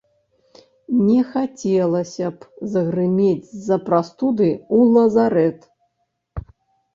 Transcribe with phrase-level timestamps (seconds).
[1.09, 5.59] Не хацелася б загрымець з-за прастуды ў лазарэт.